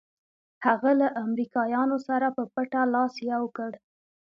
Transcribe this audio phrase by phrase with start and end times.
[0.65, 3.71] هغه له امریکایانو سره په پټه لاس یو کړ.